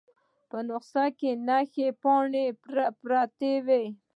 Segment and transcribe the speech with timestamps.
[0.49, 2.45] په نسخه کې نښانۍ پاڼې
[3.03, 3.83] پرتې وې.